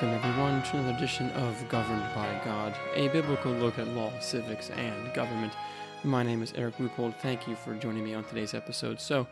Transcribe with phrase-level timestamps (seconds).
[0.00, 4.70] Welcome, everyone, to another edition of Governed by God, a biblical look at law, civics,
[4.70, 5.52] and government.
[6.04, 7.16] My name is Eric Leupold.
[7.16, 9.00] Thank you for joining me on today's episode.
[9.00, 9.26] So,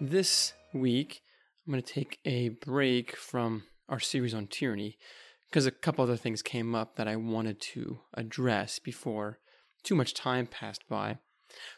[0.00, 1.22] this week,
[1.64, 4.98] I'm going to take a break from our series on tyranny
[5.48, 9.38] because a couple other things came up that I wanted to address before
[9.84, 11.18] too much time passed by.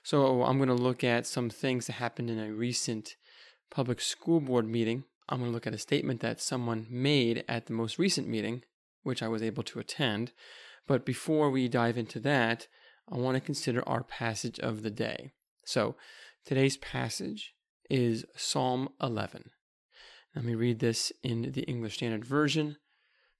[0.02, 3.14] So, I'm going to look at some things that happened in a recent
[3.70, 7.66] public school board meeting I'm going to look at a statement that someone made at
[7.66, 8.62] the most recent meeting,
[9.02, 10.32] which I was able to attend.
[10.86, 12.66] But before we dive into that,
[13.10, 15.32] I want to consider our passage of the day.
[15.64, 15.96] So
[16.44, 17.54] today's passage
[17.88, 19.50] is Psalm 11.
[20.34, 22.76] Let me read this in the English Standard Version,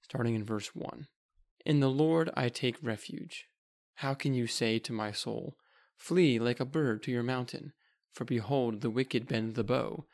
[0.01, 1.07] starting in verse 1.
[1.65, 3.45] In the Lord I take refuge.
[3.95, 5.55] How can you say to my soul,
[5.97, 7.73] Flee like a bird to your mountain?
[8.11, 10.05] For behold, the wicked bend the bow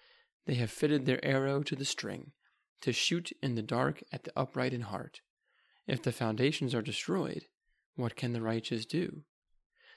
[0.45, 2.31] they have fitted their arrow to the string,
[2.81, 5.21] to shoot in the dark at the upright in heart.
[5.87, 7.45] If the foundations are destroyed,
[7.95, 9.23] what can the righteous do?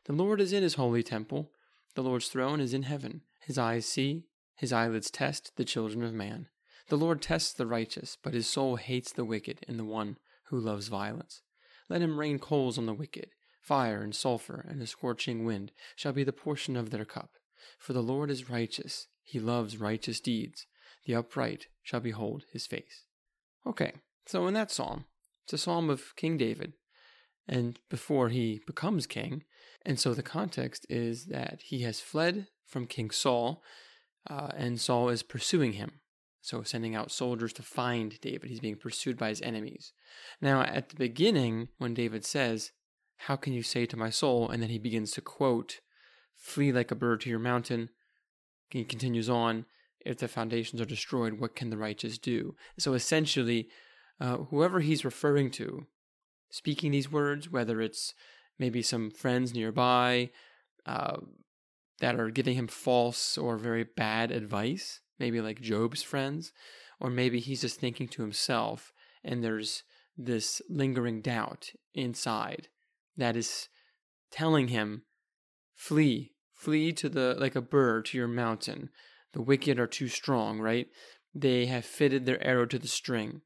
[0.05, 1.53] The Lord is in his holy temple.
[1.95, 3.23] The Lord's throne is in heaven.
[3.41, 4.25] His eyes see,
[4.57, 6.49] his eyelids test the children of man.
[6.89, 10.59] The Lord tests the righteous, but his soul hates the wicked and the one who
[10.59, 11.43] loves violence.
[11.89, 13.29] Let him rain coals on the wicked.
[13.61, 17.31] Fire and sulfur and a scorching wind shall be the portion of their cup.
[17.79, 20.67] For the Lord is righteous, he loves righteous deeds.
[21.07, 23.05] The upright shall behold his face.
[23.67, 23.93] Okay,
[24.27, 25.07] so in that psalm,
[25.45, 26.75] it's a psalm of King David,
[27.49, 29.45] and before he becomes king.
[29.85, 33.63] And so the context is that he has fled from King Saul,
[34.29, 36.01] uh, and Saul is pursuing him.
[36.41, 38.51] So sending out soldiers to find David.
[38.51, 39.93] He's being pursued by his enemies.
[40.41, 42.73] Now, at the beginning, when David says,
[43.17, 44.49] How can you say to my soul?
[44.49, 45.79] And then he begins to quote,
[46.35, 47.91] Flee like a bird to your mountain,
[48.81, 49.67] he continues on,
[50.05, 52.57] if the foundations are destroyed, what can the righteous do?
[52.79, 53.69] So essentially,
[54.21, 55.87] uh, whoever he's referring to,
[56.51, 58.15] speaking these words, whether it's
[58.59, 60.31] maybe some friends nearby
[60.87, 61.19] uh,
[62.01, 66.53] that are giving him false or very bad advice, maybe like Job's friends,
[67.01, 68.93] or maybe he's just thinking to himself
[69.25, 69.85] and there's
[70.17, 72.69] this lingering doubt inside
[73.17, 73.69] that is
[74.31, 75.03] telling him,
[75.75, 76.32] flee,
[76.63, 78.91] Flee to the like a bird to your mountain.
[79.33, 80.87] The wicked are too strong, right?
[81.35, 83.41] They have fitted their arrow to the string.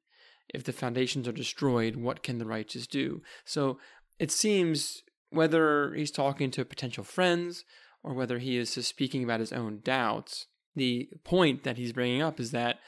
[0.52, 3.22] If the foundations are destroyed, what can the righteous do?
[3.46, 3.78] So
[4.18, 7.64] it seems whether he's talking to potential friends
[8.02, 12.20] or whether he is just speaking about his own doubts, the point that he's bringing
[12.20, 12.80] up is that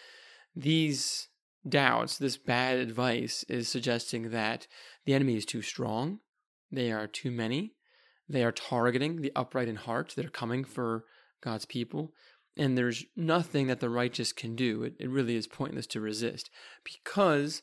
[0.55, 1.29] these
[1.67, 4.67] doubts, this bad advice, is suggesting that
[5.07, 6.21] the enemy is too strong,
[6.71, 7.73] they are too many,
[8.29, 10.13] they are targeting the upright in heart.
[10.17, 11.05] They're coming for
[11.43, 12.13] God's people.
[12.57, 14.83] And there's nothing that the righteous can do.
[14.83, 16.51] It, it really is pointless to resist
[16.85, 17.63] because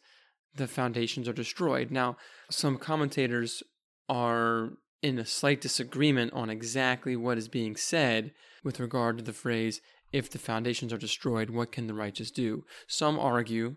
[0.56, 1.92] the foundations are destroyed.
[1.92, 2.18] Now,
[2.50, 3.62] some commentators
[4.08, 4.72] are
[5.02, 8.32] in a slight disagreement on exactly what is being said
[8.64, 12.64] with regard to the phrase, if the foundations are destroyed, what can the righteous do?
[12.88, 13.76] Some argue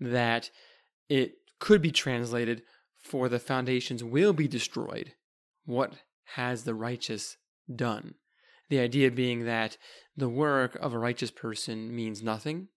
[0.00, 0.50] that
[1.08, 2.62] it could be translated,
[2.98, 5.14] for the foundations will be destroyed.
[5.64, 5.94] What
[6.34, 7.36] has the righteous
[7.74, 8.14] done?
[8.68, 9.78] The idea being that
[10.16, 12.68] the work of a righteous person means nothing,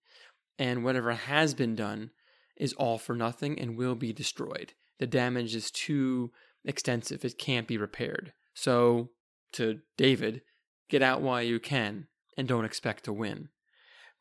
[0.58, 2.12] and whatever has been done
[2.56, 4.74] is all for nothing and will be destroyed.
[5.00, 6.32] The damage is too
[6.64, 8.34] extensive, it can't be repaired.
[8.54, 9.10] So,
[9.54, 10.42] to David,
[10.90, 12.08] get out while you can
[12.38, 13.50] and don't expect to win.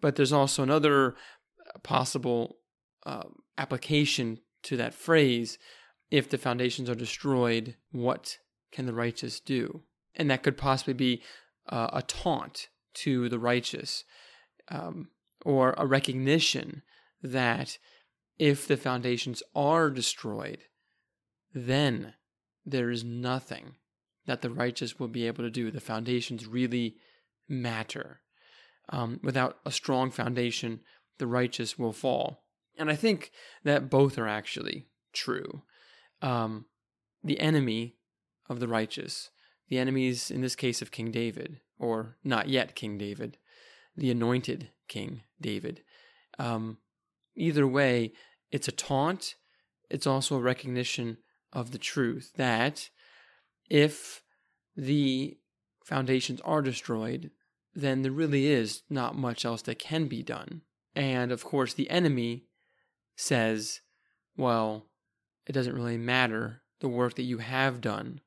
[0.01, 1.15] But there's also another
[1.83, 2.57] possible
[3.07, 3.25] uh,
[3.59, 5.59] application to that phrase
[6.11, 8.39] if the foundations are destroyed, what
[8.73, 9.83] can the righteous do?
[10.15, 11.23] And that could possibly be
[11.69, 14.05] uh, a taunt to the righteous
[14.69, 15.09] um,
[15.45, 16.83] or a recognition
[17.23, 17.79] that
[18.39, 20.65] if the foundations are destroyed,
[21.53, 22.15] then
[22.65, 23.75] there is nothing
[24.27, 25.71] that the righteous will be able to do.
[25.71, 26.97] The foundations really
[27.49, 28.21] matter.
[28.89, 30.81] Um, without a strong foundation,
[31.19, 32.45] the righteous will fall.
[32.79, 33.31] And I think
[33.65, 35.63] that both are actually true.
[36.23, 36.67] Um,
[37.23, 37.97] the enemy
[38.51, 39.31] of the righteous,
[39.69, 43.39] the enemies, in this case, of King David, or not yet King David,
[43.97, 45.83] the anointed King David.
[46.39, 46.79] Um,
[47.37, 48.13] either way,
[48.51, 49.37] it's a taunt,
[49.89, 51.19] it's also a recognition
[51.53, 52.91] of the truth that
[53.69, 54.23] if
[54.77, 55.39] the
[55.85, 57.31] foundations are destroyed,
[57.73, 60.63] then there really is not much else that can be done.
[60.97, 62.47] And of course, the enemy
[63.15, 63.81] says,
[64.37, 64.87] well,
[65.47, 68.21] it doesn't really matter the work that you have done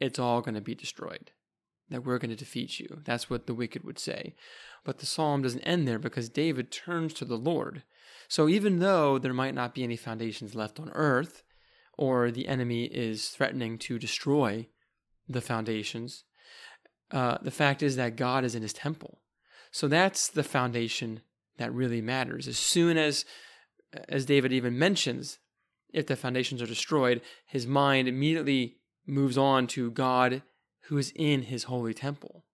[0.00, 1.32] it's all going to be destroyed.
[1.90, 3.00] that we're going to defeat you.
[3.04, 4.34] That's what the wicked would say.
[4.84, 7.82] But the psalm doesn't end there because David turns to the Lord.
[8.28, 11.42] So even though there might not be any foundations left on earth,
[11.96, 14.68] or the enemy is threatening to destroy
[15.28, 16.24] the foundations,
[17.10, 19.22] uh, the fact is that God is in his temple.
[19.70, 21.22] So that's the foundation
[21.56, 22.46] that really matters.
[22.46, 23.24] As soon as,
[24.08, 25.38] as David even mentions,
[25.92, 28.77] if the foundations are destroyed, his mind immediately
[29.08, 30.42] moves on to God
[30.82, 32.44] who is in his holy temple.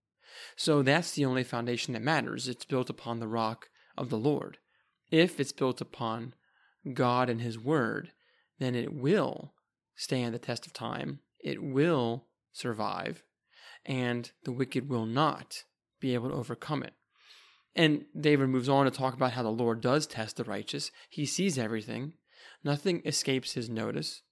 [0.56, 2.49] So that's the only foundation that matters.
[2.49, 4.59] It's built upon the rock of the Lord.
[5.11, 6.35] If it's built upon
[6.93, 8.12] God and his word,
[8.59, 9.55] then it will
[9.97, 11.21] stand the test of time.
[11.41, 13.23] It will survive,
[13.85, 15.65] and the wicked will not
[16.00, 16.95] be able to overcome it.
[17.77, 20.91] And David moves on to talk about how the Lord does test the righteous.
[21.09, 22.15] He sees everything,
[22.62, 24.23] nothing escapes his notice.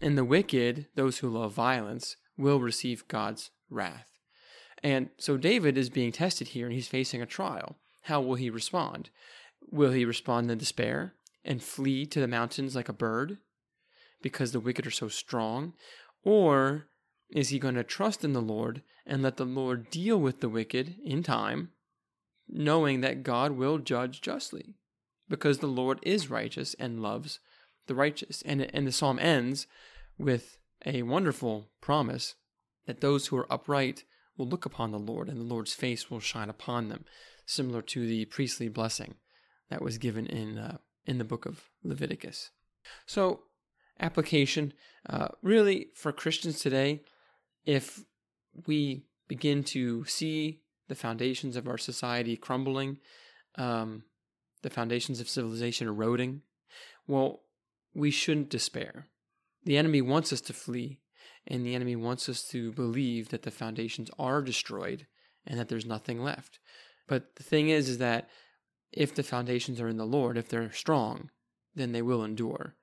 [0.00, 4.08] And the wicked, those who love violence, will receive God's wrath.
[4.82, 7.76] And so David is being tested here and he's facing a trial.
[8.02, 9.10] How will he respond?
[9.70, 11.14] Will he respond in despair
[11.44, 13.38] and flee to the mountains like a bird
[14.22, 15.74] because the wicked are so strong?
[16.22, 16.86] Or
[17.30, 20.48] is he going to trust in the Lord and let the Lord deal with the
[20.48, 21.70] wicked in time,
[22.48, 24.76] knowing that God will judge justly?
[25.28, 27.40] Because the Lord is righteous and loves
[27.88, 28.42] the righteous.
[28.42, 29.66] And, and the psalm ends
[30.18, 32.34] with a wonderful promise
[32.86, 34.04] that those who are upright
[34.36, 37.04] will look upon the Lord, and the Lord's face will shine upon them,
[37.44, 39.16] similar to the priestly blessing
[39.68, 42.50] that was given in uh, in the book of Leviticus.
[43.06, 43.40] So,
[43.98, 44.72] application
[45.08, 47.02] uh, really for Christians today,
[47.64, 48.04] if
[48.66, 52.98] we begin to see the foundations of our society crumbling,
[53.56, 54.04] um,
[54.62, 56.42] the foundations of civilization eroding,
[57.06, 57.40] well,
[57.94, 59.06] we shouldn't despair.
[59.64, 61.00] The enemy wants us to flee,
[61.46, 65.06] and the enemy wants us to believe that the foundations are destroyed
[65.46, 66.58] and that there's nothing left.
[67.06, 68.28] But the thing is, is that
[68.92, 71.30] if the foundations are in the Lord, if they're strong,
[71.74, 72.74] then they will endure.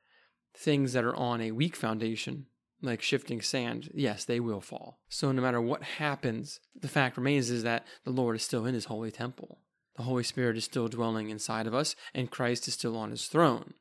[0.55, 2.47] Things that are on a weak foundation,
[2.81, 4.99] like shifting sand, yes, they will fall.
[5.09, 8.73] So no matter what happens, the fact remains is that the Lord is still in
[8.73, 9.59] his holy temple.
[9.95, 13.27] The Holy Spirit is still dwelling inside of us, and Christ is still on his
[13.27, 13.73] throne.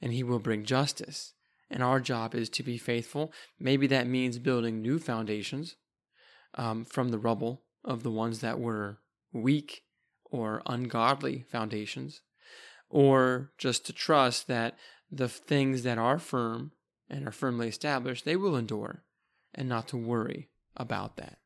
[0.00, 1.32] And he will bring justice
[1.70, 3.32] and our job is to be faithful.
[3.58, 5.76] Maybe that means building new foundations
[6.54, 8.98] um, from the rubble of the ones that were
[9.32, 9.82] weak
[10.24, 12.20] or ungodly foundations,
[12.88, 14.76] or just to trust that
[15.10, 16.72] the things that are firm
[17.08, 19.04] and are firmly established, they will endure,
[19.54, 21.38] and not to worry about that.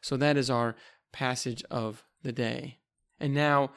[0.00, 0.74] So that is our
[1.12, 2.78] passage of the day.
[3.20, 3.72] And now,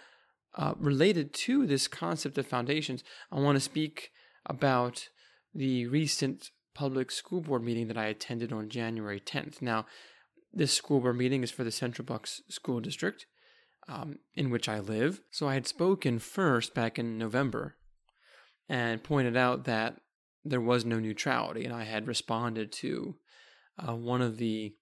[0.56, 4.12] uh, related to this concept of foundations, I want to speak
[4.46, 5.10] about
[5.54, 9.62] the recent public school board meeting that I attended on January 10th.
[9.62, 9.86] Now,
[10.54, 13.26] this school board meeting is for the Central Bucks School District,
[13.88, 15.22] um, in which I live.
[15.32, 17.76] So I had spoken first back in November
[18.68, 19.98] and pointed out that
[20.44, 23.16] there was no neutrality, and I had responded to
[23.78, 24.76] uh, one of the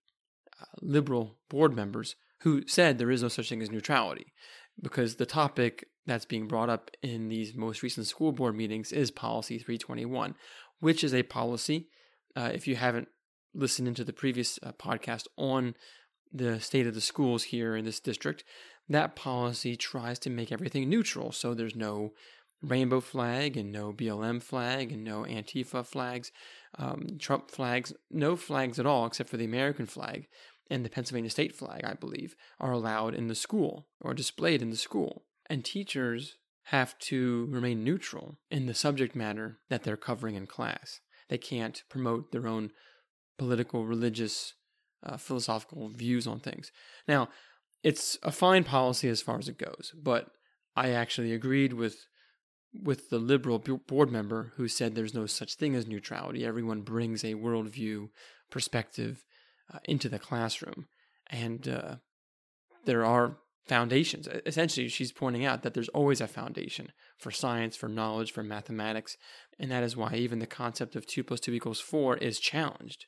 [0.62, 4.34] uh, liberal board members who said there is no such thing as neutrality
[4.81, 9.12] because the topic that's being brought up in these most recent school board meetings is
[9.12, 10.36] Policy 321,
[10.80, 11.88] which is a policy.
[12.36, 13.08] Uh, if you haven't
[13.54, 15.75] listened into the previous uh, podcast on
[16.31, 18.44] the state of the schools here in this district,
[18.89, 21.32] that policy tries to make everything neutral.
[21.32, 22.12] So there's no
[22.62, 26.32] rainbow flag and no BLM flag and no Antifa flags,
[26.77, 30.27] um, Trump flags, no flags at all except for the American flag
[30.70, 34.70] and the Pennsylvania state flag, I believe, are allowed in the school or displayed in
[34.70, 35.24] the school.
[35.50, 41.01] And teachers have to remain neutral in the subject matter that they're covering in class.
[41.29, 42.72] They can't promote their own
[43.38, 44.53] political, religious,
[45.03, 46.72] uh, philosophical views on things.
[47.08, 47.29] Now,
[47.84, 50.32] it's a fine policy as far as it goes, but
[50.75, 52.05] I actually agreed with
[52.82, 56.43] with the liberal board member who said there's no such thing as neutrality.
[56.43, 58.10] Everyone brings a worldview
[58.50, 59.24] perspective
[59.72, 60.88] uh, into the classroom,
[61.29, 61.96] and uh,
[62.86, 64.27] there are foundations.
[64.46, 69.17] Essentially, she's pointing out that there's always a foundation for science, for knowledge, for mathematics,
[69.60, 73.05] and that is why even the concept of 2 plus 2 equals 4 is challenged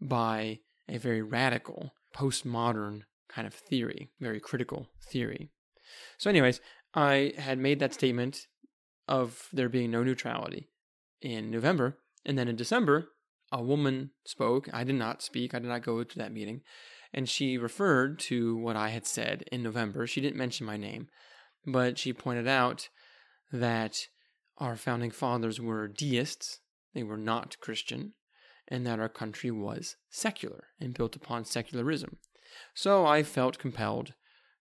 [0.00, 5.50] by a very radical, postmodern kind of theory, very critical theory.
[6.18, 6.60] So, anyways,
[6.94, 8.46] I had made that statement
[9.06, 10.68] of there being no neutrality
[11.20, 13.08] in November, and then in December,
[13.52, 14.68] a woman spoke.
[14.72, 16.62] I did not speak, I did not go to that meeting
[17.12, 20.06] and she referred to what I had said in November.
[20.06, 21.08] She didn't mention my name,
[21.66, 22.88] but she pointed out
[23.52, 24.06] that
[24.58, 26.60] our founding fathers were deists,
[26.94, 28.12] they were not Christian,
[28.68, 32.18] and that our country was secular and built upon secularism.
[32.74, 34.14] So I felt compelled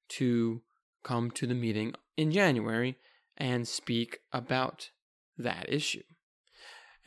[0.09, 0.61] to
[1.03, 2.97] come to the meeting in January
[3.37, 4.89] and speak about
[5.37, 6.03] that issue.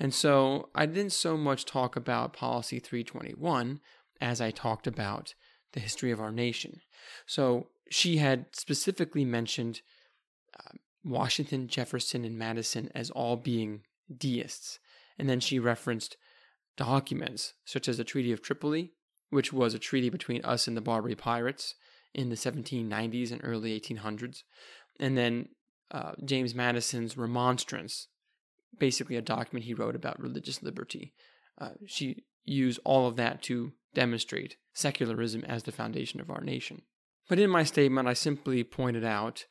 [0.03, 3.79] And so I didn't so much talk about Policy 321
[4.21, 5.35] as I talked about
[5.75, 6.81] the history of our nation.
[7.25, 9.81] So she had specifically mentioned
[10.59, 10.73] uh,
[11.05, 13.83] Washington, Jefferson, and Madison as all being
[14.13, 14.81] deists.
[15.21, 16.17] And then she referenced
[16.77, 18.95] documents such as the Treaty of Tripoli,
[19.31, 21.77] which was a treaty between us and the Barbary pirates
[22.13, 24.43] in the 1790s and early 1800s.
[24.99, 25.51] And then
[25.93, 28.09] uh, James Madison's Remonstrance,
[28.79, 31.15] basically a document he wrote about religious liberty.
[31.61, 36.83] Uh, she used all of that to demonstrate secularism as the foundation of our nation.
[37.29, 39.47] But in my statement, I simply pointed out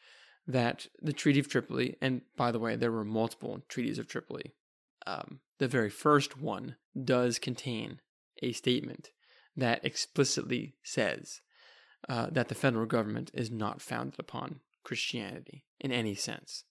[0.48, 4.54] that the Treaty of Tripoli, and by the way, there were multiple treaties of Tripoli,
[5.08, 8.00] um, the very first one does contain
[8.42, 9.10] a statement
[9.56, 11.42] that explicitly says
[12.10, 16.64] uh, that the federal government is not founded upon Christianity in any sense,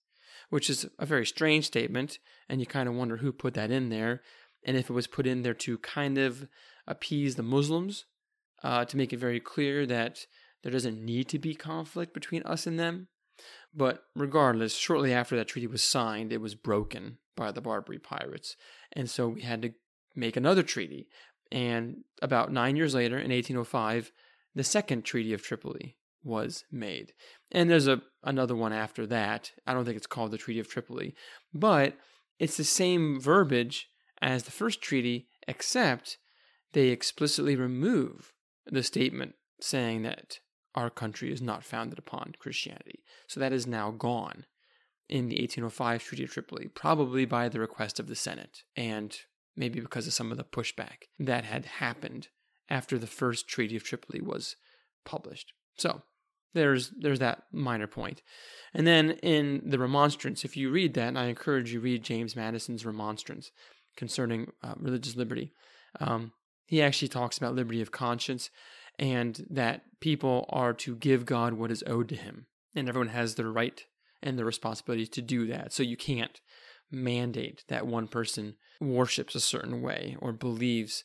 [0.51, 3.89] which is a very strange statement, and you kind of wonder who put that in
[3.89, 4.21] there,
[4.63, 6.47] and if it was put in there to kind of
[6.85, 8.05] appease the Muslims,
[8.61, 10.27] uh, to make it very clear that
[10.61, 13.07] there doesn't need to be conflict between us and them.
[13.73, 18.55] But regardless, shortly after that treaty was signed, it was broken by the Barbary pirates.
[18.91, 19.71] And so we had to
[20.15, 21.07] make another treaty.
[21.51, 24.11] And about nine years later, in 1805,
[24.53, 27.13] the second Treaty of Tripoli was made.
[27.51, 29.51] And there's a another one after that.
[29.65, 31.15] I don't think it's called the Treaty of Tripoli,
[31.53, 31.95] but
[32.39, 33.87] it's the same verbiage
[34.21, 36.17] as the first treaty, except
[36.73, 38.33] they explicitly remove
[38.65, 40.39] the statement saying that
[40.75, 43.03] our country is not founded upon Christianity.
[43.27, 44.45] So that is now gone
[45.09, 49.15] in the 1805 Treaty of Tripoli, probably by the request of the Senate, and
[49.55, 52.29] maybe because of some of the pushback that had happened
[52.69, 54.55] after the first Treaty of Tripoli was
[55.03, 55.53] published.
[55.77, 56.03] So
[56.53, 58.21] there's there's that minor point.
[58.73, 62.35] And then in the remonstrance, if you read that, and I encourage you read James
[62.35, 63.51] Madison's remonstrance
[63.95, 65.53] concerning uh, religious liberty,
[65.99, 66.31] um,
[66.65, 68.49] he actually talks about liberty of conscience
[68.97, 72.45] and that people are to give God what is owed to him.
[72.75, 73.83] And everyone has the right
[74.23, 75.73] and the responsibility to do that.
[75.73, 76.39] So you can't
[76.89, 81.03] mandate that one person worships a certain way or believes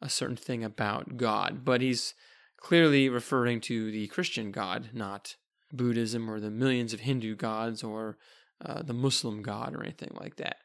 [0.00, 1.64] a certain thing about God.
[1.64, 2.14] But he's
[2.60, 5.36] clearly referring to the Christian God, not
[5.72, 8.18] Buddhism or the millions of Hindu gods or
[8.64, 10.56] uh, the Muslim God or anything like that.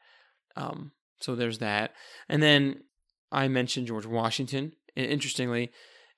[0.55, 1.93] Um, so there's that.
[2.27, 2.83] And then
[3.31, 4.73] I mentioned George Washington.
[4.95, 5.71] And interestingly,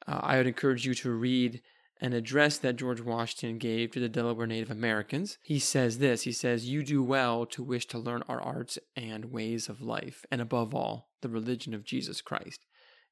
[0.08, 1.62] uh, I would encourage you to read
[2.02, 5.38] an address that George Washington gave to the Delaware Native Americans.
[5.44, 9.32] He says this He says, You do well to wish to learn our arts and
[9.32, 12.66] ways of life, and above all, the religion of Jesus Christ.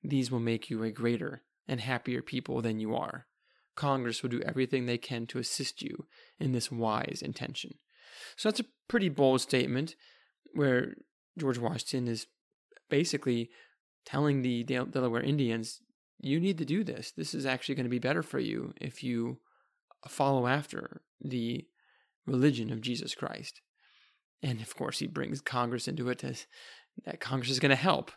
[0.03, 3.25] These will make you a greater and happier people than you are.
[3.75, 6.05] Congress will do everything they can to assist you
[6.39, 7.75] in this wise intention.
[8.36, 9.96] So that's a pretty bold statement
[10.53, 10.96] where
[11.38, 12.27] George Washington is
[12.89, 13.50] basically
[14.05, 15.79] telling the Delaware Indians
[16.20, 17.12] you need to do this.
[17.12, 19.39] This is actually going to be better for you if you
[20.08, 21.65] follow after the
[22.25, 23.62] religion of Jesus Christ.
[24.41, 26.46] And of course, he brings Congress into it as
[27.05, 28.12] that Congress is going to help.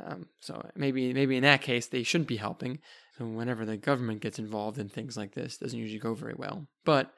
[0.00, 2.78] Um, so maybe maybe in that case they shouldn't be helping.
[3.16, 6.66] So whenever the government gets involved in things like this, doesn't usually go very well.
[6.84, 7.12] But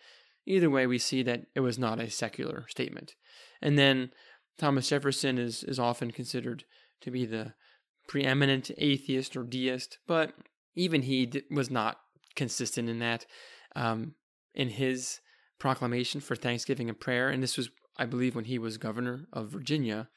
[0.47, 3.15] either way, we see that it was not a secular statement.
[3.61, 4.11] And then
[4.59, 6.65] Thomas Jefferson is is often considered
[7.03, 7.55] to be the
[8.09, 10.33] preeminent atheist or deist, but
[10.75, 11.99] even he was not
[12.35, 13.27] consistent in that.
[13.77, 14.15] Um,
[14.55, 15.21] in his
[15.59, 19.51] proclamation for Thanksgiving and prayer, and this was, I believe, when he was governor of
[19.51, 20.09] Virginia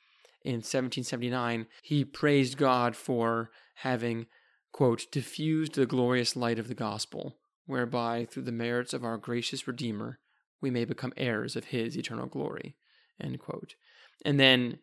[0.43, 4.27] in 1779, he praised God for having,
[4.71, 9.67] quote, diffused the glorious light of the gospel, whereby, through the merits of our gracious
[9.67, 10.19] Redeemer,
[10.61, 12.75] we may become heirs of his eternal glory,
[13.21, 13.75] end quote.
[14.25, 14.79] And then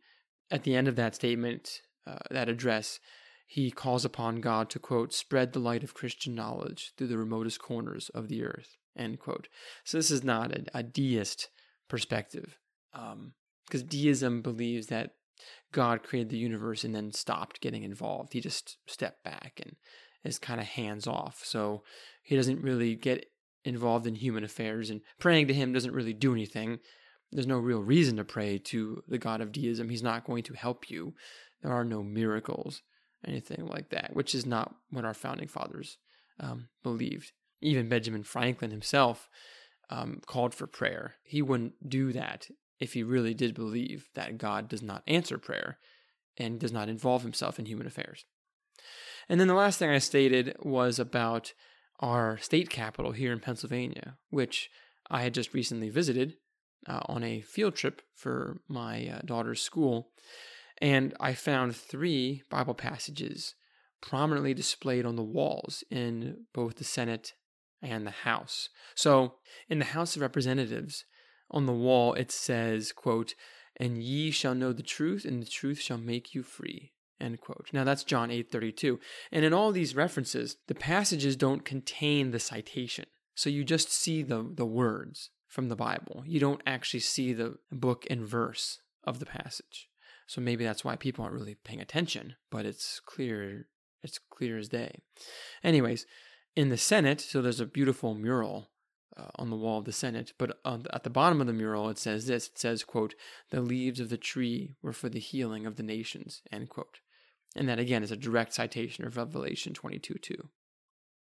[0.50, 3.00] at the end of that statement, uh, that address,
[3.46, 7.60] he calls upon God to, quote, spread the light of Christian knowledge through the remotest
[7.60, 9.48] corners of the earth, end quote.
[9.84, 11.48] So this is not a, a deist
[11.88, 12.58] perspective,
[12.92, 15.14] because um, deism believes that
[15.72, 18.32] God created the universe and then stopped getting involved.
[18.32, 19.76] He just stepped back and
[20.24, 21.42] is kind of hands off.
[21.44, 21.82] So
[22.22, 23.26] he doesn't really get
[23.64, 26.78] involved in human affairs, and praying to him doesn't really do anything.
[27.30, 29.88] There's no real reason to pray to the God of deism.
[29.88, 31.14] He's not going to help you.
[31.62, 32.82] There are no miracles,
[33.26, 35.98] anything like that, which is not what our founding fathers
[36.40, 37.32] um, believed.
[37.60, 39.28] Even Benjamin Franklin himself
[39.90, 41.16] um, called for prayer.
[41.22, 42.48] He wouldn't do that
[42.80, 45.78] if he really did believe that God does not answer prayer
[46.36, 48.24] and does not involve himself in human affairs.
[49.28, 51.52] And then the last thing I stated was about
[52.00, 54.70] our state capital here in Pennsylvania, which
[55.10, 56.34] I had just recently visited
[56.88, 60.10] uh, on a field trip for my uh, daughter's school.
[60.78, 63.54] And I found three Bible passages
[64.00, 67.34] prominently displayed on the walls in both the Senate
[67.82, 68.70] and the House.
[68.94, 69.34] So,
[69.68, 71.04] in the House of Representatives,
[71.50, 73.34] on the wall it says, quote,
[73.76, 77.68] "And ye shall know the truth, and the truth shall make you free." End quote.
[77.72, 78.98] Now that's John 8:32.
[79.30, 83.06] And in all these references, the passages don't contain the citation.
[83.34, 86.22] So you just see the the words from the Bible.
[86.26, 89.88] You don't actually see the book and verse of the passage.
[90.26, 93.66] So maybe that's why people aren't really paying attention, but it's clear
[94.02, 95.02] it's clear as day.
[95.62, 96.06] Anyways,
[96.56, 98.70] in the Senate, so there's a beautiful mural
[99.16, 101.98] uh, on the wall of the Senate, but at the bottom of the mural it
[101.98, 102.48] says this.
[102.48, 103.14] It says, quote,
[103.50, 107.00] "The leaves of the tree were for the healing of the nations." End quote.
[107.56, 110.48] And that again is a direct citation of Revelation 22 2.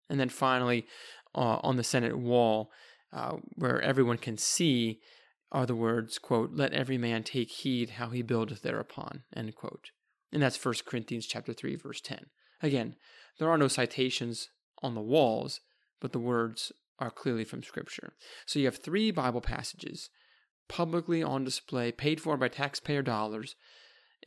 [0.09, 0.85] And then finally,
[1.35, 2.71] uh, on the Senate wall,
[3.11, 4.99] uh, where everyone can see,
[5.51, 9.91] are the words, quote, let every man take heed how he buildeth thereupon, end quote.
[10.31, 12.25] And that's 1 Corinthians chapter 3, verse 10.
[12.61, 12.95] Again,
[13.37, 14.49] there are no citations
[14.81, 15.61] on the walls,
[16.01, 18.13] but the words are clearly from Scripture.
[18.45, 20.09] So you have three Bible passages
[20.69, 23.55] publicly on display, paid for by taxpayer dollars,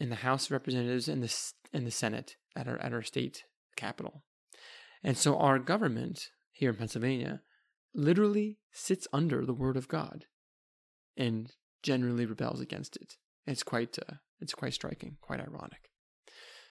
[0.00, 3.44] in the House of Representatives and the in the Senate at our at our state
[3.76, 4.22] capital.
[5.02, 7.42] And so our government here in Pennsylvania
[7.94, 10.26] literally sits under the word of God
[11.16, 13.14] and generally rebels against it.
[13.46, 15.90] It's quite uh, it's quite striking, quite ironic.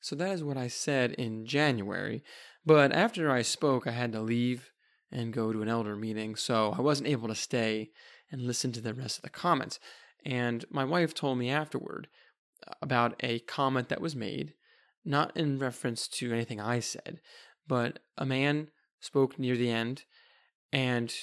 [0.02, 2.24] So that is what I said in January,
[2.64, 4.72] but after I spoke I had to leave
[5.16, 7.90] and go to an elder meeting, so I wasn't able to stay
[8.30, 9.80] and listen to the rest of the comments.
[10.26, 12.10] And my wife told me afterward
[12.82, 14.54] about a comment that was made,
[15.06, 17.22] not in reference to anything I said,
[17.66, 18.70] but a man
[19.00, 20.04] spoke near the end,
[20.74, 21.14] and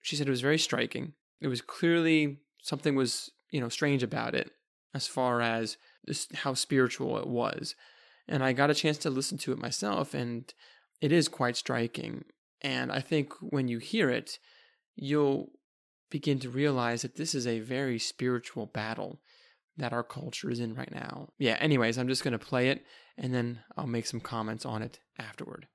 [0.00, 1.14] she said it was very striking.
[1.40, 4.52] It was clearly something was, you know, strange about it
[4.94, 7.74] as far as this, how spiritual it was.
[8.28, 10.52] And I got a chance to listen to it myself, and
[11.00, 12.24] it is quite striking.
[12.62, 14.38] And I think when you hear it,
[14.94, 15.50] you'll
[16.10, 19.20] begin to realize that this is a very spiritual battle
[19.76, 21.30] that our culture is in right now.
[21.38, 22.84] Yeah, anyways, I'm just going to play it
[23.16, 25.66] and then I'll make some comments on it afterward.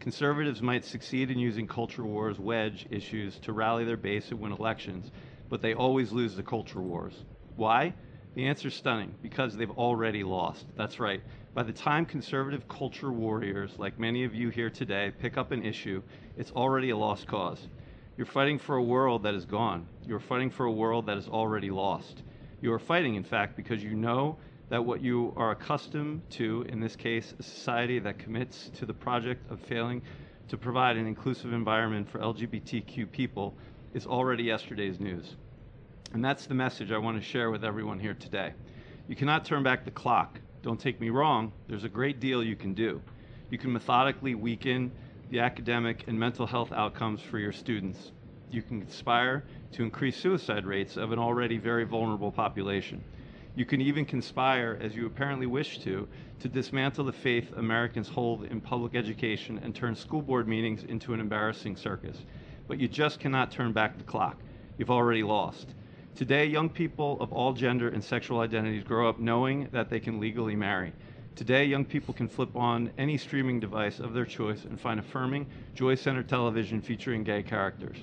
[0.00, 4.52] Conservatives might succeed in using culture wars wedge issues to rally their base and win
[4.52, 5.10] elections,
[5.48, 7.24] but they always lose the culture wars.
[7.56, 7.94] Why?
[8.34, 10.66] The answer is stunning because they've already lost.
[10.76, 11.22] That's right.
[11.54, 15.64] By the time conservative culture warriors, like many of you here today, pick up an
[15.64, 16.02] issue,
[16.36, 17.68] it's already a lost cause.
[18.16, 19.86] You're fighting for a world that is gone.
[20.04, 22.24] You're fighting for a world that is already lost.
[22.60, 24.36] You are fighting, in fact, because you know
[24.68, 28.94] that what you are accustomed to, in this case, a society that commits to the
[28.94, 30.02] project of failing
[30.48, 33.56] to provide an inclusive environment for LGBTQ people,
[33.92, 35.36] is already yesterday's news.
[36.14, 38.54] And that's the message I want to share with everyone here today.
[39.06, 40.40] You cannot turn back the clock.
[40.64, 43.00] Don't take me wrong, there's a great deal you can do.
[43.50, 44.90] You can methodically weaken
[45.30, 48.10] the academic and mental health outcomes for your students
[48.54, 53.02] you can conspire to increase suicide rates of an already very vulnerable population.
[53.56, 56.08] You can even conspire, as you apparently wish to,
[56.40, 61.14] to dismantle the faith Americans hold in public education and turn school board meetings into
[61.14, 62.16] an embarrassing circus.
[62.66, 64.38] But you just cannot turn back the clock.
[64.78, 65.74] You've already lost.
[66.16, 70.20] Today, young people of all gender and sexual identities grow up knowing that they can
[70.20, 70.92] legally marry.
[71.34, 75.48] Today, young people can flip on any streaming device of their choice and find affirming,
[75.74, 77.96] joy centered television featuring gay characters.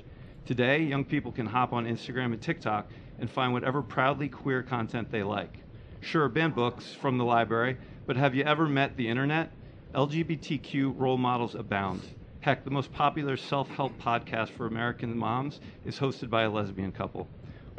[0.45, 5.09] Today, young people can hop on Instagram and TikTok and find whatever proudly queer content
[5.09, 5.59] they like.
[6.01, 9.53] Sure, ban books from the library, but have you ever met the internet?
[9.95, 12.01] LGBTQ role models abound.
[12.41, 16.91] Heck, the most popular self help podcast for American moms is hosted by a lesbian
[16.91, 17.29] couple.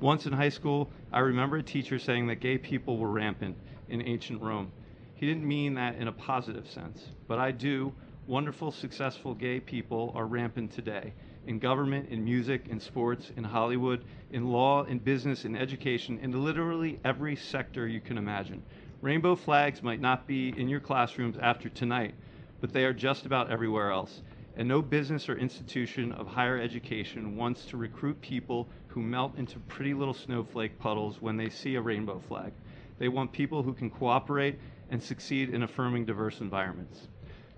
[0.03, 3.57] Once in high school, I remember a teacher saying that gay people were rampant
[3.89, 4.73] in ancient Rome.
[5.15, 7.95] He didn't mean that in a positive sense, but I do.
[8.27, 11.13] Wonderful, successful gay people are rampant today
[11.47, 16.45] in government, in music, in sports, in Hollywood, in law, in business, in education, in
[16.45, 18.61] literally every sector you can imagine.
[19.03, 22.15] Rainbow flags might not be in your classrooms after tonight,
[22.61, 24.23] but they are just about everywhere else.
[24.57, 29.59] And no business or institution of higher education wants to recruit people who melt into
[29.61, 32.53] pretty little snowflake puddles when they see a rainbow flag.
[32.99, 34.59] They want people who can cooperate
[34.91, 37.09] and succeed in affirming diverse environments.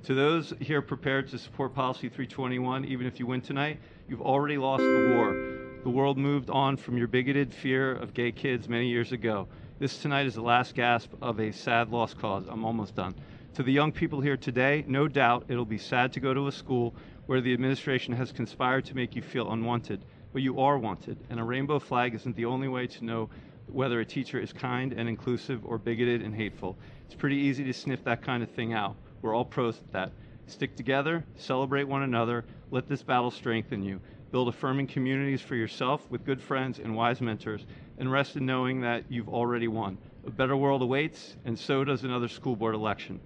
[0.04, 4.58] To those here prepared to support Policy 321, even if you win tonight, you've already
[4.58, 5.34] lost the war.
[5.82, 9.48] The world moved on from your bigoted fear of gay kids many years ago.
[9.78, 12.46] This tonight is the last gasp of a sad lost cause.
[12.48, 13.14] I'm almost done.
[13.54, 16.52] To the young people here today, no doubt it'll be sad to go to a
[16.52, 16.92] school
[17.26, 21.38] where the administration has conspired to make you feel unwanted, but you are wanted, and
[21.38, 23.30] a rainbow flag isn't the only way to know
[23.68, 26.76] whether a teacher is kind and inclusive or bigoted and hateful.
[27.06, 28.96] It's pretty easy to sniff that kind of thing out.
[29.22, 30.12] We're all pros at that.
[30.48, 34.00] Stick together, celebrate one another, let this battle strengthen you.
[34.32, 37.64] Build affirming communities for yourself with good friends and wise mentors,
[37.98, 39.96] and rest in knowing that you've already won.
[40.26, 43.20] A better world awaits, and so does another school board election.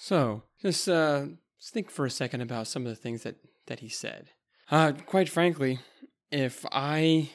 [0.00, 1.26] So, just uh,
[1.60, 3.34] think for a second about some of the things that,
[3.66, 4.30] that he said.
[4.70, 5.80] Uh, quite frankly,
[6.30, 7.30] if I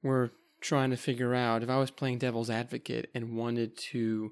[0.00, 4.30] were trying to figure out, if I was playing devil's advocate and wanted to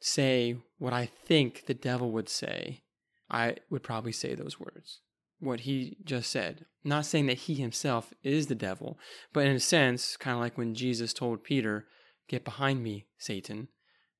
[0.00, 2.82] say what I think the devil would say,
[3.30, 4.98] I would probably say those words.
[5.38, 6.66] What he just said.
[6.82, 8.98] Not saying that he himself is the devil,
[9.32, 11.86] but in a sense, kind of like when Jesus told Peter,
[12.28, 13.68] Get behind me, Satan.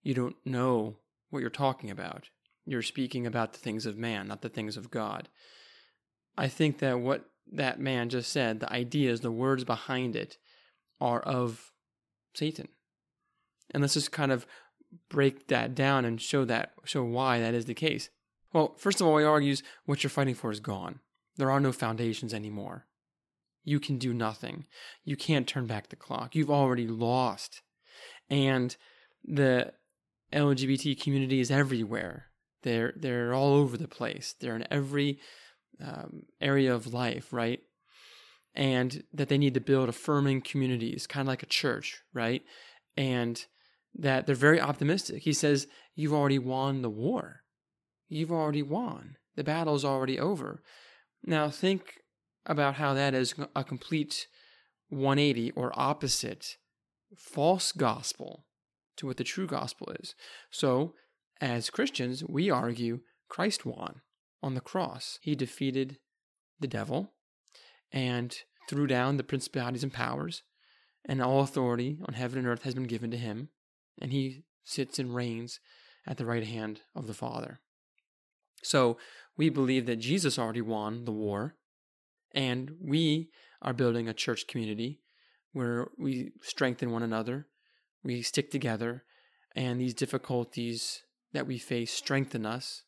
[0.02, 0.96] You don't know
[1.30, 2.30] what you're talking about.
[2.64, 5.28] You're speaking about the things of man, not the things of God.
[6.36, 10.36] I think that what that man just said, the ideas, the words behind it,
[11.00, 11.72] are of
[12.34, 12.68] Satan.
[13.70, 14.46] And let's just kind of
[15.10, 18.10] break that down and show that show why that is the case.
[18.52, 21.00] Well, first of all, he argues what you're fighting for is gone.
[21.36, 22.86] There are no foundations anymore.
[23.64, 24.66] You can do nothing.
[25.04, 26.34] You can't turn back the clock.
[26.34, 27.60] You've already lost.
[28.30, 28.74] And
[29.22, 29.72] the
[30.32, 32.26] LGBT community is everywhere.
[32.62, 34.34] They're they're all over the place.
[34.38, 35.20] They're in every
[35.80, 37.60] um, area of life, right?
[38.54, 42.42] And that they need to build affirming communities, kind of like a church, right?
[42.96, 43.44] And
[43.94, 45.22] that they're very optimistic.
[45.22, 47.42] He says, You've already won the war.
[48.08, 49.16] You've already won.
[49.36, 50.62] The battle's already over.
[51.24, 52.00] Now, think
[52.46, 54.26] about how that is a complete
[54.88, 56.56] 180 or opposite
[57.16, 58.44] false gospel
[58.98, 60.14] to what the true gospel is.
[60.50, 60.94] So,
[61.40, 64.00] as Christians, we argue Christ won
[64.42, 65.18] on the cross.
[65.22, 65.98] He defeated
[66.60, 67.12] the devil
[67.92, 68.36] and
[68.68, 70.42] threw down the principalities and powers,
[71.04, 73.48] and all authority on heaven and earth has been given to him,
[74.00, 75.60] and he sits and reigns
[76.06, 77.60] at the right hand of the Father.
[78.62, 78.98] So
[79.36, 81.54] we believe that Jesus already won the war,
[82.32, 83.30] and we
[83.62, 85.00] are building a church community
[85.52, 87.46] where we strengthen one another,
[88.02, 89.04] we stick together,
[89.54, 92.82] and these difficulties that we face strengthen us,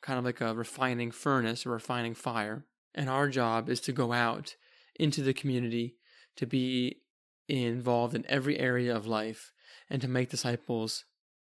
[0.00, 2.64] kind of like a refining furnace or refining fire.
[2.94, 4.56] And our job is to go out
[4.98, 5.96] into the community,
[6.36, 7.02] to be
[7.48, 9.52] involved in every area of life,
[9.88, 11.04] and to make disciples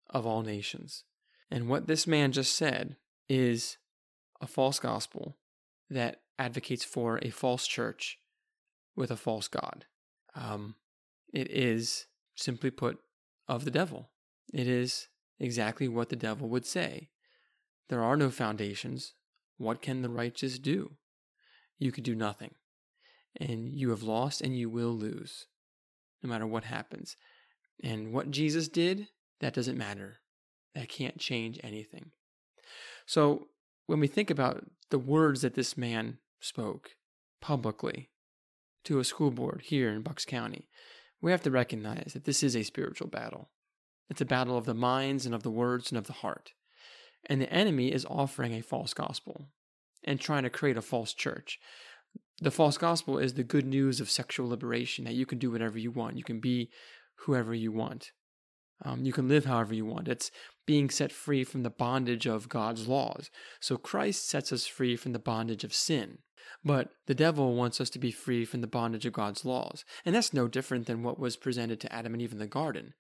[0.10, 1.04] of all nations.
[1.50, 2.98] And what this man just said
[3.30, 3.78] is
[4.42, 5.38] a false gospel
[5.90, 8.20] that advocates for a false church
[8.96, 9.86] with a false God.
[10.36, 10.76] Um,
[11.34, 12.06] it is,
[12.38, 13.00] simply put,
[13.48, 14.10] of the devil.
[14.54, 15.08] It is
[15.40, 17.10] exactly what the devil would say.
[17.90, 19.14] There are no foundations.
[19.58, 20.92] What can the righteous do?
[21.78, 22.56] You could do nothing.
[23.40, 25.48] And you have lost and you will lose,
[26.24, 27.16] no matter what happens.
[27.84, 29.08] And what Jesus did,
[29.40, 30.18] that doesn't matter.
[30.74, 32.12] That can't change anything.
[33.06, 33.48] So
[33.86, 36.92] when we think about the words that this man spoke
[37.42, 38.10] publicly
[38.84, 40.68] to a school board here in Bucks County,
[41.22, 43.50] we have to recognize that this is a spiritual battle.
[44.10, 46.54] It's a battle of the minds and of the words and of the heart.
[47.26, 49.48] And the enemy is offering a false gospel
[50.04, 51.60] and trying to create a false church.
[52.40, 55.78] The false gospel is the good news of sexual liberation that you can do whatever
[55.78, 56.18] you want.
[56.18, 56.70] You can be
[57.26, 58.12] whoever you want.
[58.86, 60.08] Um, you can live however you want.
[60.08, 60.32] It's
[60.68, 63.32] being set free from the bondage of God's laws.
[63.60, 66.20] So Christ sets us free from the bondage of sin.
[66.64, 69.84] But the devil wants us to be free from the bondage of God's laws.
[70.06, 72.94] And that's no different than what was presented to Adam and Eve in the garden.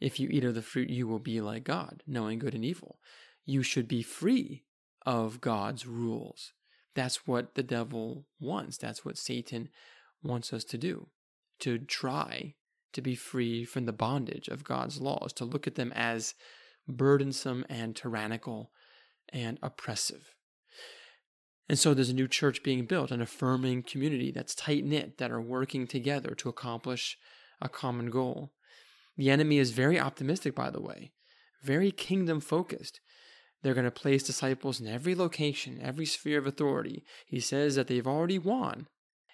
[0.00, 2.98] If you eat of the fruit, you will be like God, knowing good and evil.
[3.44, 4.64] You should be free
[5.06, 6.52] of God's rules.
[6.94, 8.76] That's what the devil wants.
[8.76, 9.70] That's what Satan
[10.22, 11.08] wants us to do.
[11.60, 12.54] To try
[12.92, 16.34] to be free from the bondage of God's laws, to look at them as
[16.88, 18.70] burdensome and tyrannical
[19.32, 20.34] and oppressive.
[21.68, 25.30] And so there's a new church being built, an affirming community that's tight knit, that
[25.30, 27.16] are working together to accomplish
[27.60, 28.52] a common goal.
[29.16, 31.12] The enemy is very optimistic, by the way,
[31.62, 33.00] very kingdom focused.
[33.62, 37.02] They're going to place disciples in every location, every sphere of authority.
[37.26, 38.88] He says that they've already won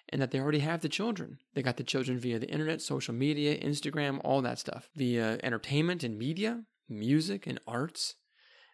[0.07, 1.39] and that they already have the children.
[1.53, 6.03] They got the children via the internet, social media, Instagram, all that stuff, via entertainment
[6.03, 8.15] and media, music and arts,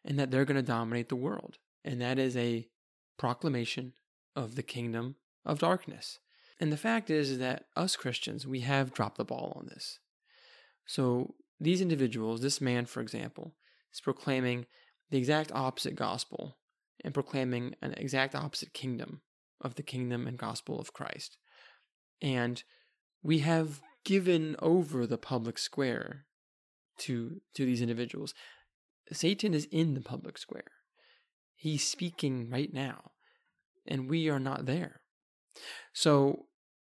[0.03, 1.57] and that they're going to dominate the world.
[1.83, 2.67] And that is a
[3.17, 3.93] proclamation
[4.35, 6.19] of the kingdom of darkness.
[6.59, 9.99] And the fact is that us Christians, we have dropped the ball on this.
[10.85, 13.55] So these individuals, this man, for example,
[13.93, 14.65] is proclaiming
[15.09, 16.57] the exact opposite gospel
[17.03, 19.21] and proclaiming an exact opposite kingdom
[19.61, 21.37] of the kingdom and gospel of Christ.
[22.21, 22.63] And
[23.23, 26.25] we have given over the public square
[26.99, 28.33] to to these individuals.
[29.11, 30.71] Satan is in the public square.
[31.55, 33.11] He's speaking right now,
[33.87, 35.01] and we are not there.
[35.93, 36.47] So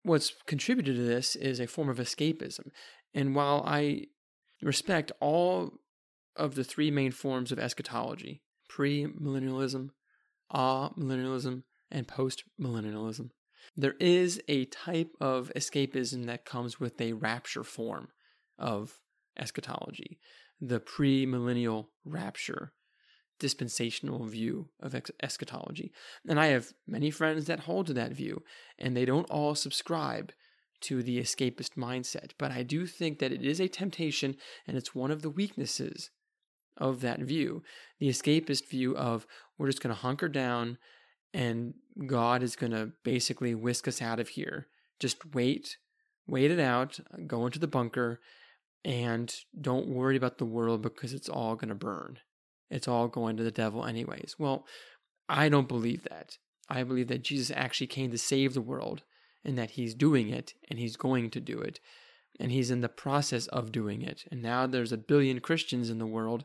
[0.04, 2.72] what's contributed to this is a form of escapism.
[3.14, 4.06] And while I
[4.62, 5.74] respect all
[6.36, 9.90] of the three main forms of eschatology pre-millennialism,
[10.54, 13.30] amillennialism, and post-millennialism,
[13.76, 18.10] there is a type of escapism that comes with a rapture form
[18.58, 19.00] of
[19.38, 20.20] eschatology,
[20.60, 22.74] the premillennial rapture
[23.40, 25.92] dispensational view of eschatology.
[26.28, 28.42] And I have many friends that hold to that view,
[28.80, 30.32] and they don't all subscribe
[30.82, 32.32] to the escapist mindset.
[32.38, 36.10] But I do think that it is a temptation, and it's one of the weaknesses
[36.78, 37.64] of that view.
[38.00, 40.78] The escapist view of we're just going to hunker down
[41.34, 41.74] and
[42.06, 44.68] God is going to basically whisk us out of here.
[45.00, 45.78] Just wait,
[46.28, 48.20] wait it out, go into the bunker,
[48.84, 52.20] and don't worry about the world because it's all going to burn.
[52.70, 54.36] It's all going to the devil, anyways.
[54.38, 54.66] Well,
[55.30, 56.38] I don't believe that.
[56.70, 59.04] I believe that Jesus actually came to save the world
[59.44, 61.80] and that he's doing it and he's going to do it
[62.40, 64.26] and he's in the process of doing it.
[64.32, 66.44] And now there's a billion Christians in the world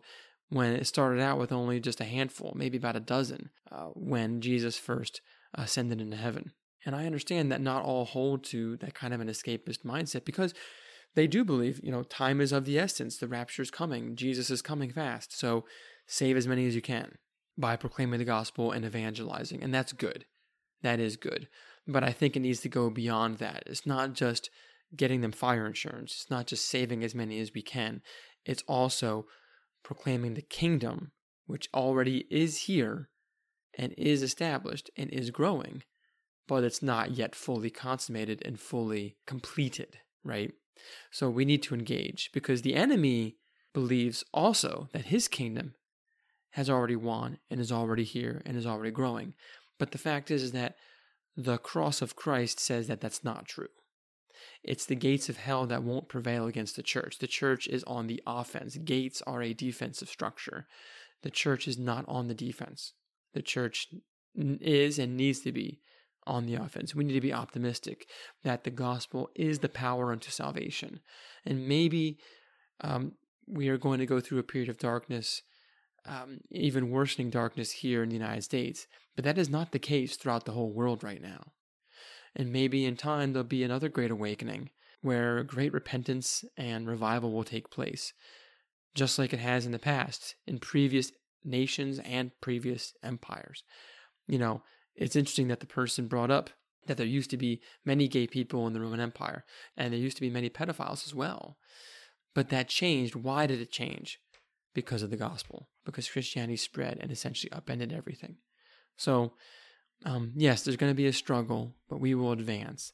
[0.49, 4.41] when it started out with only just a handful, maybe about a dozen, uh, when
[4.41, 5.21] Jesus first
[5.55, 6.53] ascended into heaven.
[6.85, 10.53] And I understand that not all hold to that kind of an escapist mindset because
[11.15, 13.17] they do believe, you know, time is of the essence.
[13.17, 14.17] The rapture is coming.
[14.17, 15.39] Jesus is coming fast.
[15.39, 15.65] So
[16.07, 17.17] save as many as you can
[17.57, 19.63] by proclaiming the gospel and evangelizing.
[19.63, 20.25] And that's good.
[20.83, 21.49] That is good.
[21.87, 23.65] But I think it needs to go beyond that.
[23.67, 24.51] It's not just
[24.97, 28.03] getting them fire insurance, it's not just saving as many as we can.
[28.45, 29.27] It's also
[29.83, 31.13] proclaiming the kingdom,
[31.47, 33.09] which already is here
[33.77, 35.83] and is established and is growing,
[36.47, 40.53] but it's not yet fully consummated and fully completed, right?
[41.11, 43.37] So we need to engage because the enemy
[43.73, 45.75] believes also that his kingdom
[46.51, 49.35] has already won and is already here and is already growing.
[49.79, 50.77] But the fact is, is that
[51.37, 53.69] the cross of Christ says that that's not true.
[54.63, 57.19] It's the gates of hell that won't prevail against the church.
[57.19, 58.77] The church is on the offense.
[58.77, 60.67] Gates are a defensive structure.
[61.23, 62.93] The church is not on the defense.
[63.35, 63.89] The church
[64.35, 65.81] is and needs to be
[66.27, 66.95] on the offense.
[66.95, 68.07] We need to be optimistic
[68.45, 71.01] that the gospel is the power unto salvation.
[71.45, 72.19] And maybe
[72.81, 73.13] um,
[73.47, 75.43] we are going to go through a period of darkness,
[76.07, 78.87] um, even worsening darkness here in the United States.
[79.17, 81.53] But that is not the case throughout the whole world right now.
[82.35, 84.71] And maybe in time there'll be another great awakening
[85.03, 88.13] where great repentance and revival will take place,
[88.95, 91.13] just like it has in the past in previous
[91.45, 93.65] nations and previous empires.
[94.29, 94.63] You know,
[94.95, 96.51] it's interesting that the person brought up
[96.87, 99.45] that there used to be many gay people in the Roman Empire,
[99.77, 101.57] and there used to be many pedophiles as well.
[102.35, 103.15] But that changed.
[103.15, 104.19] Why did it change?
[104.75, 108.37] Because of the gospel, because Christianity spread and essentially upended everything.
[108.97, 109.35] So,
[110.05, 112.93] um, yes, there's going to be a struggle, but we will advance.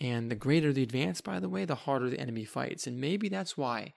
[0.00, 2.86] And the greater the advance, by the way, the harder the enemy fights.
[2.86, 3.94] And maybe that's why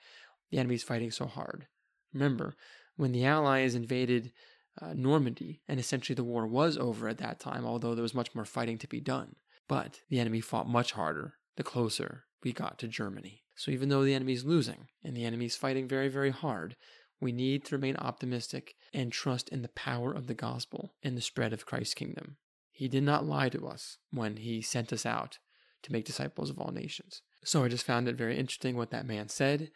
[0.49, 1.67] the enemy's fighting so hard.
[2.13, 2.55] Remember,
[2.97, 4.31] when the Allies invaded
[4.81, 8.33] uh, Normandy, and essentially the war was over at that time, although there was much
[8.33, 9.35] more fighting to be done.
[9.67, 13.43] But the enemy fought much harder the closer we got to Germany.
[13.55, 16.75] So even though the enemy's losing and the enemy's fighting very, very hard,
[17.19, 21.21] we need to remain optimistic and trust in the power of the gospel and the
[21.21, 22.37] spread of Christ's kingdom.
[22.71, 25.37] He did not lie to us when he sent us out
[25.83, 27.21] to make disciples of all nations.
[27.43, 29.69] So I just found it very interesting what that man said,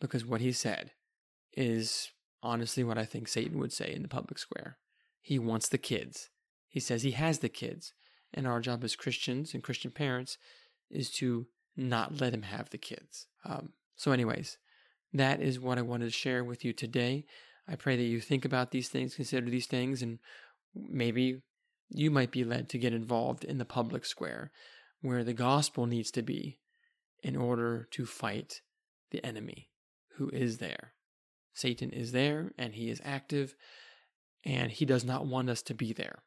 [0.00, 0.92] because what he said
[1.52, 2.10] is
[2.42, 4.78] honestly what I think Satan would say in the public square.
[5.20, 6.30] He wants the kids.
[6.68, 7.92] He says he has the kids.
[8.32, 10.38] And our job as Christians and Christian parents
[10.90, 11.46] is to
[11.76, 13.26] not let him have the kids.
[13.44, 14.58] Um, so, anyways,
[15.12, 17.24] that is what I wanted to share with you today.
[17.68, 20.18] I pray that you think about these things, consider these things, and
[20.74, 21.42] maybe
[21.90, 24.50] you might be led to get involved in the public square
[25.00, 26.58] where the gospel needs to be
[27.22, 28.60] in order to fight
[29.10, 29.70] the enemy
[30.16, 30.92] who is there.
[31.58, 33.54] Satan is there and he is active
[34.44, 36.22] and he does not want us to be there.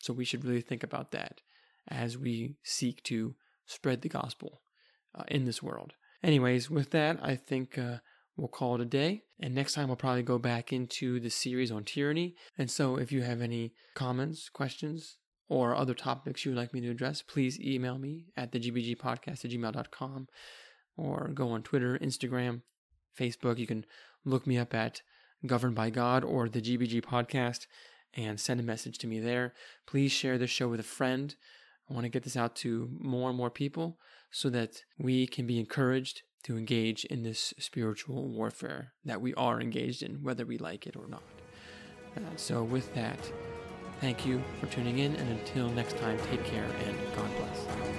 [0.00, 1.40] So we should really think about that
[1.88, 3.34] as we seek to
[3.66, 4.60] spread the gospel
[5.14, 5.94] uh, in this world.
[6.22, 7.98] Anyways, with that, I think uh,
[8.36, 9.22] we'll call it a day.
[9.40, 12.34] And next time, we'll probably go back into the series on tyranny.
[12.56, 15.16] And so, if you have any comments, questions,
[15.48, 19.44] or other topics you would like me to address, please email me at the gbgpodcast
[19.44, 20.28] at gmail.com
[20.96, 22.62] or go on Twitter, Instagram,
[23.18, 23.58] Facebook.
[23.58, 23.84] You can
[24.24, 25.02] look me up at
[25.46, 27.66] Governed by God or the GBG podcast
[28.14, 29.52] and send a message to me there.
[29.86, 31.34] Please share this show with a friend.
[31.90, 33.98] I want to get this out to more and more people
[34.30, 39.60] so that we can be encouraged to engage in this spiritual warfare that we are
[39.60, 41.22] engaged in, whether we like it or not.
[42.16, 43.18] Uh, so, with that,
[44.00, 47.93] thank you for tuning in, and until next time, take care and God bless.